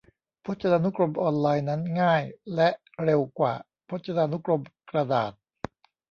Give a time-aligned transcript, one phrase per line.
[0.43, 2.23] พจนานุกรมออนไลน์นั้นง่าย
[2.55, 2.69] และ
[3.03, 3.53] เร็วกว่า
[3.87, 5.31] พจนานุกรมกระดาษ